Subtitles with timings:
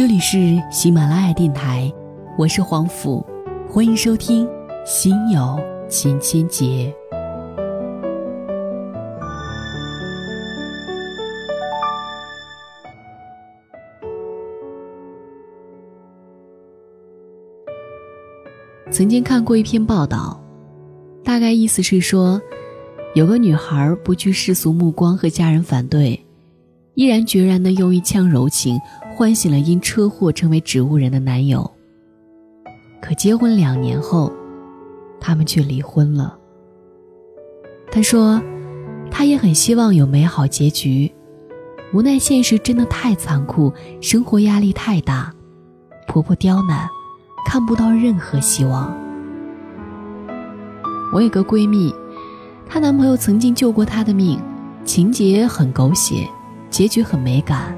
[0.00, 1.92] 这里是喜马拉雅电台，
[2.38, 3.22] 我是黄甫，
[3.68, 4.46] 欢迎收听
[4.86, 5.60] 《心有
[5.90, 6.90] 千千结》。
[18.90, 20.42] 曾经看过一篇报道，
[21.22, 22.40] 大概意思是说，
[23.14, 26.24] 有个女孩不惧世俗目光和家人反对，
[26.94, 28.80] 毅然决然的用一腔柔情
[29.20, 31.70] 唤醒了因车祸成为植物人的男友。
[33.02, 34.32] 可结婚两年后，
[35.20, 36.38] 他们却离婚了。
[37.92, 38.40] 她说，
[39.10, 41.12] 她也很希望有美好结局，
[41.92, 43.70] 无奈现实真的太残酷，
[44.00, 45.30] 生活压力太大，
[46.08, 46.88] 婆婆刁难。
[47.44, 48.90] 看不到任何希望。
[51.12, 51.94] 我有个闺蜜，
[52.66, 54.40] 她男朋友曾经救过她的命，
[54.86, 56.26] 情节很狗血，
[56.70, 57.76] 结局很美感。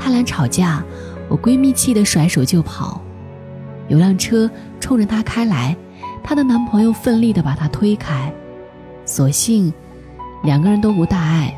[0.00, 0.82] 他俩吵架，
[1.28, 3.00] 我闺蜜气得甩手就跑。
[3.88, 4.50] 有辆车
[4.80, 5.76] 冲着她开来，
[6.22, 8.32] 她的男朋友奋力地把她推开，
[9.04, 9.72] 所幸
[10.44, 11.54] 两个人都无大碍。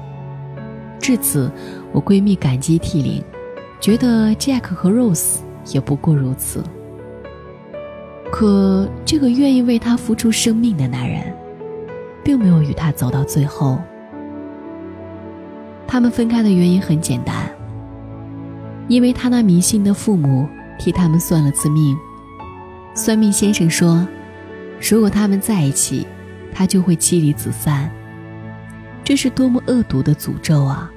[0.99, 1.51] 至此，
[1.93, 3.23] 我闺蜜感激涕零，
[3.81, 5.39] 觉得 Jack 和 Rose
[5.73, 6.63] 也不过如此。
[8.31, 11.35] 可这个愿意为她付出生命的男人，
[12.23, 13.79] 并没有与她走到最后。
[15.89, 17.50] 他们分开的原因很简单，
[18.91, 21.97] 因为他那迷信的父母替他们算了次命。
[22.93, 24.05] 算命先生说，
[24.81, 26.05] 如果他们在一起，
[26.53, 27.89] 他就会妻离子散。
[29.05, 30.91] 这是多么恶毒的诅咒啊！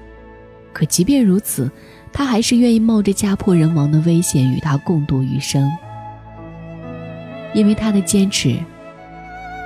[0.73, 1.69] 可即便如此，
[2.11, 5.69] 他还是愿意冒着家破人亡的危险与他共度余生。
[7.53, 8.57] 因为他的坚持，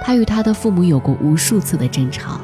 [0.03, 2.41] 他与他的父母有过无数次的争吵。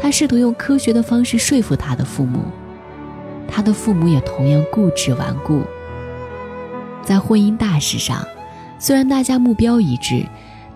[0.00, 2.40] 他试图用科学的方式说服他的父母，
[3.48, 5.62] 他的父母也同样固执顽固。
[7.02, 8.26] 在婚姻大事上，
[8.78, 10.26] 虽然大家目标一致，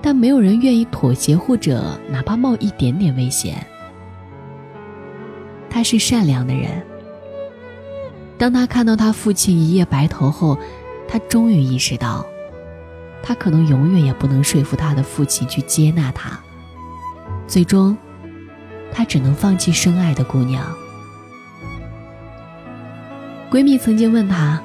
[0.03, 3.67] 但没有人愿意妥协或者哪怕冒一点点危险。
[5.71, 6.83] 他是善良的人。
[8.37, 10.57] 当他看到他父亲一夜白头后，
[11.09, 12.25] 他终于意识到。
[13.21, 16.39] 他可能永远也不能说服他的父亲去接纳他，
[17.47, 17.97] 最终，
[18.93, 20.65] 他只能放弃深爱的姑娘。
[23.51, 24.61] 闺蜜曾经问他：“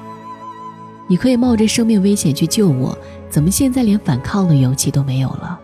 [1.08, 2.96] 你可以冒着生命危险去救我，
[3.30, 5.58] 怎么现在连反抗的勇气都没有了？”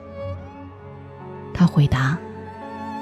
[1.53, 2.17] 他回答：“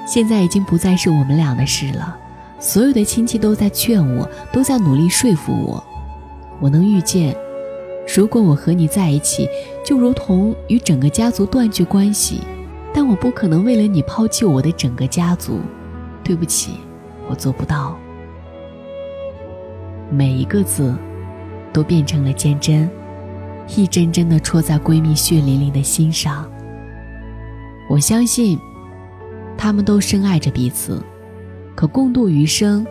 [0.05, 2.17] 现在已经不再是我们俩的事了，
[2.59, 5.83] 所有的亲戚都在劝我，都在努力说服我，
[6.59, 7.35] 我能预见。”
[8.13, 9.47] 如果我和你在一起，
[9.85, 12.41] 就如同与整个家族断绝关系，
[12.91, 15.59] 但我不可能为了你抛弃我的整个家族。
[16.23, 16.79] 对不起，
[17.29, 17.95] 我做不到。
[20.11, 20.95] 每一个字，
[21.71, 22.89] 都变成了尖针，
[23.75, 26.49] 一针针的戳在闺蜜血淋淋的心上。
[27.89, 28.59] 我相信，
[29.57, 31.03] 他们都深爱着彼此，
[31.75, 32.85] 可共度余生，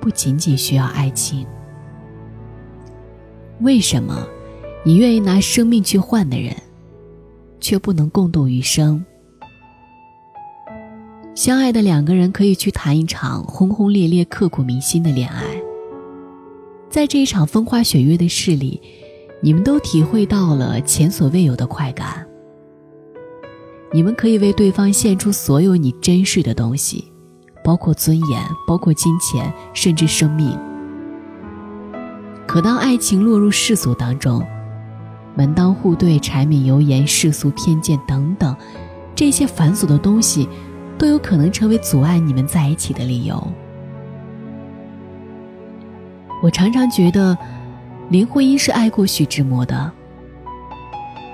[0.00, 1.46] 不仅仅需要爱情。
[3.60, 4.26] 为什么？
[4.84, 6.54] 你愿意拿生命去换的人，
[7.60, 9.04] 却不能共度余生。
[11.34, 15.55] 相爱的两个人可以去谈一场轰轰烈烈、刻骨铭心的恋爱，
[16.88, 18.80] 在这一场风花雪月的事里，
[19.42, 22.26] 你们都体会到了前所未有的快感。
[23.92, 27.12] 你们可以为对方献出所有你珍视的东西，
[27.64, 30.58] 包括尊严，包括金钱，甚至生命。
[32.46, 34.44] 可当爱情落入世俗当中，
[35.34, 38.56] 门当户对、柴米油盐、世俗偏见等等，
[39.14, 40.48] 这些繁琐的东西，
[40.96, 43.52] 都有可能成为阻碍你们在一起的理由。
[46.46, 47.36] 我常常觉得，
[48.08, 49.90] 林徽因是爱过徐志摩的，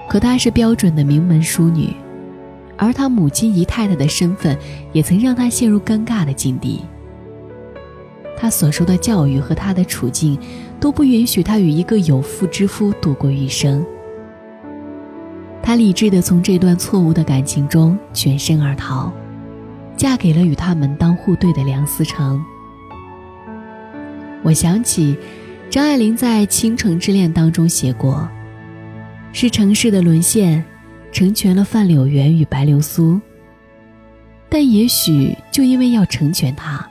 [0.09, 1.95] 可她是标准的名门淑女，
[2.79, 4.57] 而她母亲姨太太的身份，
[4.91, 6.81] 也曾让她陷入尴尬的境地。
[8.39, 10.39] 她所受的教育和她的处境，
[10.81, 13.85] 都不允许她与一个有妇之夫度过余生。
[15.63, 19.13] 她理智地从这段错误的感情中全身而逃，
[19.95, 22.43] 嫁给了与她门当户对的梁思成。
[24.53, 25.17] 我想起，
[25.71, 28.29] 张爱玲在《倾城之恋》当中写过
[29.33, 30.63] ：“是城市的沦陷，
[31.11, 33.19] 成全了范柳原与白流苏。
[34.51, 36.87] 但也许就因为要成全他。”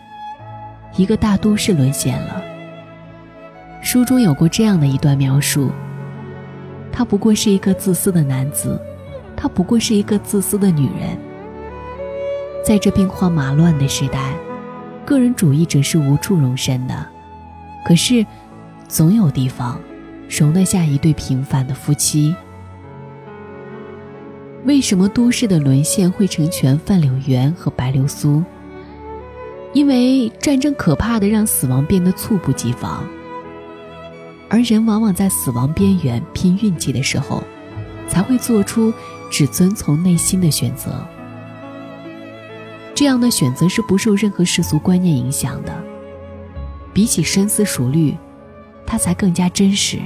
[0.98, 2.42] 一个大都市沦陷了。
[3.84, 5.69] 书中有过这样的一段描述：
[6.92, 8.81] 他不过是一个自私的男子，
[9.38, 11.16] 他不过是一个自私的女人。
[12.66, 14.34] 在这兵荒马乱的时代，
[15.06, 17.08] 个人主义者是无处容身的。
[17.86, 18.25] 可是，
[18.88, 19.80] 总有地方
[20.30, 22.36] 容得下一对平凡的夫妻。
[24.66, 28.44] 为什么都市的沦陷会成全范柳园和白流苏？
[29.74, 33.04] 因为战争可怕的让死亡变得猝不及防，
[34.50, 37.42] 而人往往在死亡边缘拼运气的时候，
[38.07, 38.94] 才会做出
[39.31, 41.04] 只遵从内心的选择。
[42.94, 45.74] 这样的选择是不受任何世俗观念影响的，
[46.93, 48.17] 比起深思熟虑，
[48.85, 49.99] 它才更加真实。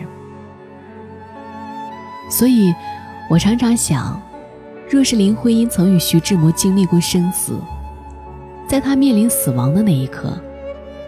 [2.30, 2.74] 所以，
[3.30, 4.22] 我常常想。
[4.88, 7.60] 若是林徽因曾与徐志摩经历过生死，
[8.68, 10.40] 在她面临死亡的那一刻，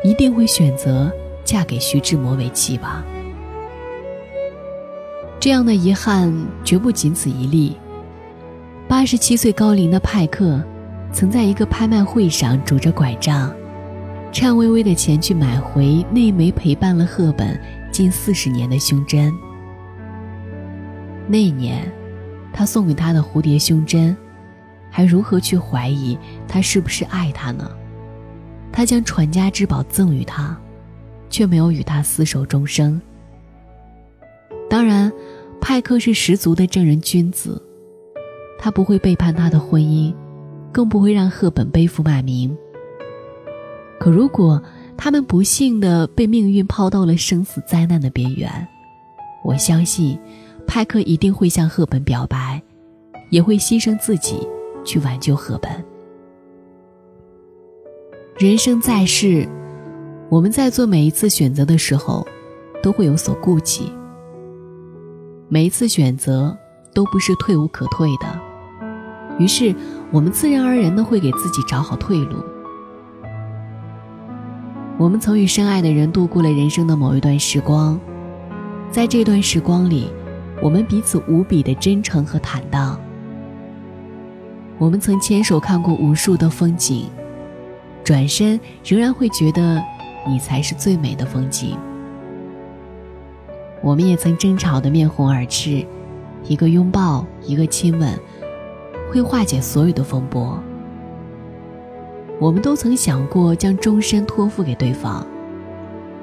[0.04, 1.12] 一定会选择
[1.46, 3.04] 嫁给徐志摩为妻吧。
[5.40, 6.34] 这样的遗憾
[6.64, 7.78] 绝不仅此一例。
[8.88, 10.60] 八十七岁高龄的派克，
[11.12, 13.54] 曾在一个拍卖会上拄着拐杖，
[14.40, 17.60] 颤巍巍的前去买回那枚陪伴了赫本
[17.92, 19.34] 近四十年的胸针。
[21.28, 21.92] 那年。
[22.54, 24.16] 他送给她的蝴蝶胸针，
[24.92, 26.16] 还如何去怀疑
[26.48, 27.68] 他是不是爱她呢？
[28.72, 30.56] 他将传家之宝赠予她，
[31.32, 33.02] 却没有与她厮守终生。
[34.70, 35.12] 当然，
[35.60, 37.60] 派克是十足的正人君子，
[38.60, 40.14] 他不会背叛他的婚姻，
[40.72, 42.56] 更不会让赫本背负骂名。
[44.00, 44.62] 可如果
[44.96, 48.68] 他们不幸的被命运抛到了生死灾难的边缘，
[49.44, 50.20] 我相信。
[50.70, 52.62] 派克一定会向赫本表白，
[53.30, 54.46] 也会牺牲自己
[54.84, 55.72] 去挽救赫本。
[58.38, 59.48] 人生在世，
[60.28, 62.28] 我们在做每一次选择的时候，
[62.84, 63.90] 都会有所顾忌。
[65.48, 66.54] 每一次选择
[66.94, 68.28] 都不是退无可退的，
[69.40, 69.74] 于是
[70.12, 72.44] 我们自然而然的会给自己找好退路。
[74.98, 78.00] 我们曾与深爱的人度过了人生的某一段时光，
[78.90, 80.12] 在这段时光里。
[80.60, 83.00] 我们彼此无比的真诚和坦荡。
[84.80, 87.10] 我们曾牵手看过无数的风景，
[88.04, 89.80] 转身仍然会觉得
[90.28, 91.78] 你才是最美的风景。
[93.84, 95.86] 我们也曾争吵得面红耳赤，
[96.44, 98.20] 一个拥抱，一个亲吻，
[99.12, 100.60] 会化解所有的风波。
[102.40, 105.26] 我们都曾想过将终身托付给对方，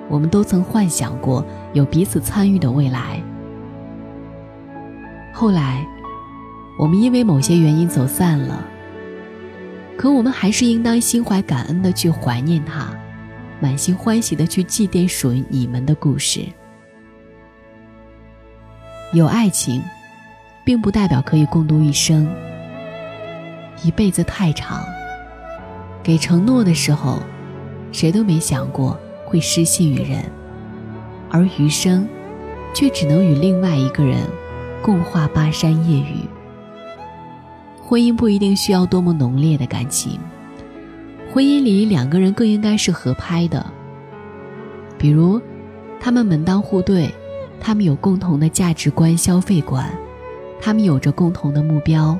[0.08, 3.20] 我们都曾幻想过有彼此参与的未来。
[5.32, 5.84] 后来，
[6.78, 8.64] 我们因为某些原因走散了。
[9.96, 12.92] 可我们还是应当心怀感恩的去怀念他，
[13.60, 16.44] 满心欢喜的去祭奠属于你们的故事。
[19.12, 19.82] 有爱情，
[20.64, 22.28] 并不代表可以共度一生。
[23.82, 24.84] 一辈子太长，
[26.04, 27.18] 给承诺的时候，
[27.90, 30.22] 谁都没想过会失信于人，
[31.30, 32.06] 而余生，
[32.74, 34.18] 却只能与另外一个人。
[34.82, 36.28] 共话巴山夜雨。
[37.80, 40.20] 婚姻不一定需要多么浓烈的感情，
[41.32, 43.64] 婚姻里两个人更应该是合拍的。
[44.98, 45.40] 比如，
[45.98, 47.10] 他们门当户对，
[47.58, 49.90] 他们有共同的价值观、消费观，
[50.60, 52.18] 他们有着共同的目标。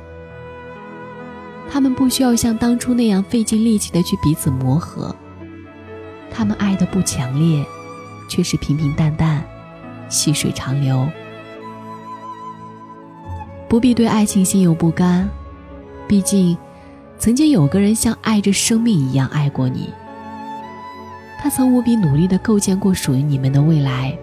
[1.74, 5.12] 他们不需要像当初那样费尽力气的去彼此磨合。
[6.30, 7.66] 他们爱的不强烈，
[8.30, 9.44] 却是平平淡淡，
[10.08, 11.04] 细水长流。
[13.68, 15.28] 不必对爱情心有不甘，
[16.06, 16.56] 毕竟，
[17.18, 19.92] 曾经有个人像爱着生命一样爱过你。
[21.42, 24.16] 他曾无比努力的构建过属于你们的未来。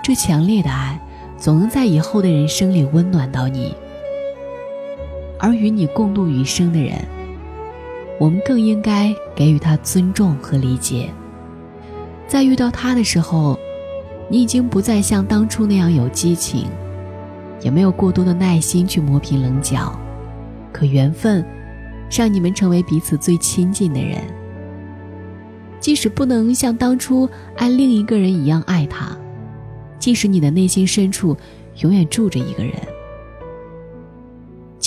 [0.00, 1.00] 这强烈的爱，
[1.36, 3.74] 总能在以后的人生里温暖到你。
[5.38, 6.94] 而与你共度余生的人，
[8.18, 11.08] 我们更应该给予他尊重和理解。
[12.26, 13.58] 在遇到他的时候，
[14.28, 16.66] 你已经不再像当初那样有激情。
[17.60, 19.92] 也没有过多的耐心去磨平棱角，
[20.72, 21.44] 可缘分
[22.08, 24.22] 让你们成为彼此最亲近的人。
[25.80, 29.10] 即使不能像当初爱另一个人一样爱他，
[29.98, 31.36] 即使你的内心深处
[31.78, 32.74] 永远住着一个人，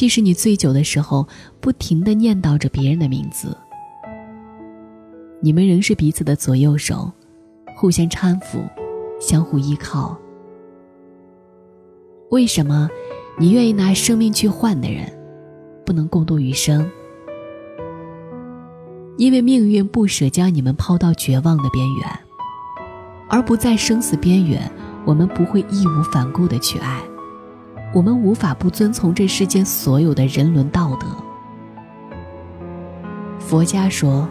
[0.01, 1.27] 即使你醉酒的时候
[1.59, 3.55] 不停的念叨着别人的名字，
[5.39, 7.11] 你们仍是彼此的左右手，
[7.77, 8.63] 互相搀扶，
[9.19, 10.17] 相互依靠。
[12.31, 12.89] 为什么，
[13.37, 15.05] 你愿意拿生命去换的人，
[15.85, 16.89] 不能共度余生？
[19.19, 22.19] 因为命运不舍将你们抛到绝望的边缘，
[23.29, 24.59] 而不在生死边缘，
[25.05, 26.99] 我们不会义无反顾的去爱，
[27.93, 31.07] 我们无法不遵从这世间所有的人伦道德。
[33.39, 34.27] 佛家说，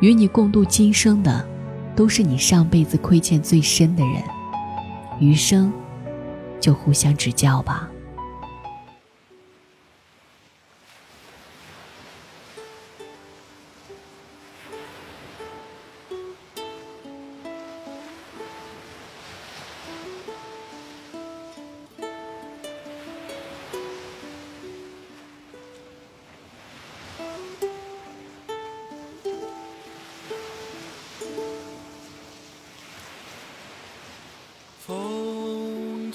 [0.00, 1.46] 与你共度今生的，
[1.94, 4.22] 都是你上辈子亏欠最深的人，
[5.20, 5.72] 余生
[6.60, 7.88] 就互相指教吧。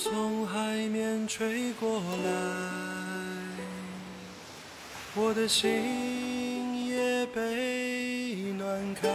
[0.04, 2.32] 从海面吹过来，
[5.14, 9.08] 我的心也被暖开。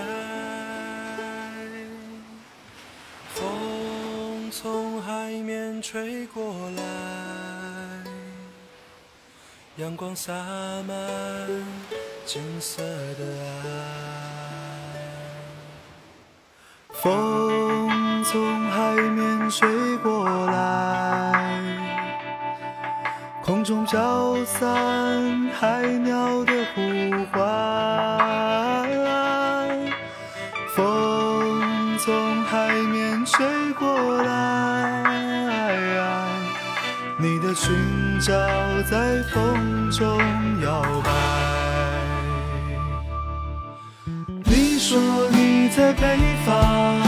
[3.35, 6.83] 风从海面吹过来，
[9.79, 10.33] 阳光洒
[10.87, 10.95] 满
[12.25, 13.25] 金色的
[13.65, 13.67] 爱。
[16.93, 20.16] 风从海面吹过
[23.67, 26.81] 中飘散海鸟的呼
[27.33, 27.43] 唤。
[30.77, 33.45] 风从海面吹
[33.77, 35.03] 过来，
[37.19, 37.75] 你的裙
[38.21, 38.33] 角
[38.89, 40.17] 在风中
[40.63, 41.11] 摇摆。
[44.45, 44.97] 你说
[45.33, 47.01] 你在北方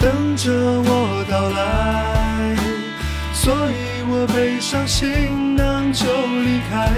[0.00, 2.56] 等着我到来，
[3.34, 3.74] 所以
[4.18, 6.90] 我背上行囊就离开。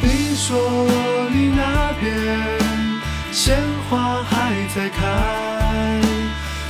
[0.00, 0.86] 你说
[1.32, 2.38] 你那边
[3.32, 5.00] 鲜花还在开，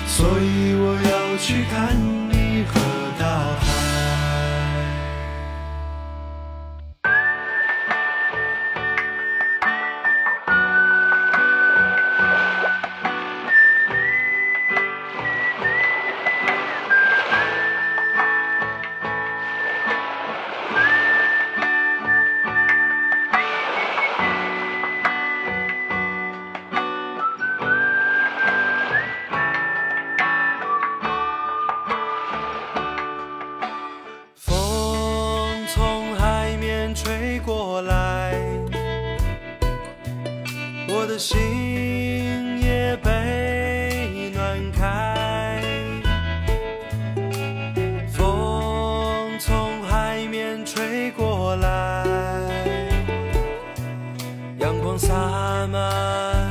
[0.07, 1.95] 所以我要去看
[2.31, 2.81] 你和
[3.19, 3.27] 大
[3.61, 3.70] 海。
[41.11, 45.61] 的心也被暖开。
[48.13, 52.07] 风从海面吹过来，
[54.61, 56.49] 阳光洒满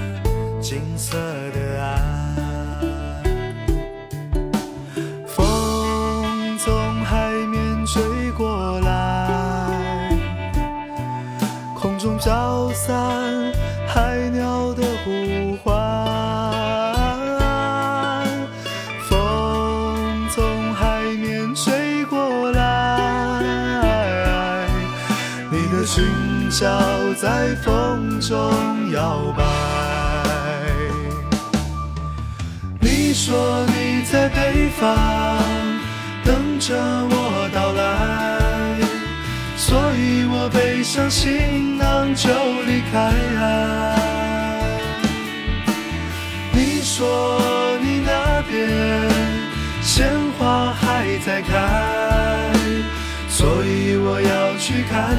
[0.60, 1.18] 金色
[1.54, 2.36] 的岸。
[5.26, 10.10] 风从海面吹过来，
[11.80, 13.54] 空中飘散
[13.92, 15.74] 海鸟的呼唤。
[19.10, 22.62] 风从海面吹过来，
[25.52, 26.06] 你的裙
[26.52, 26.68] 角
[27.20, 28.38] 在风中
[28.92, 29.44] 摇摆。
[32.80, 34.88] 你说你在北方
[36.24, 37.19] 等着我
[40.80, 42.30] 背上行囊就
[42.66, 43.12] 离开。
[46.54, 49.12] 你说你那边
[49.82, 52.54] 鲜花还在开，
[53.28, 55.18] 所以我要去看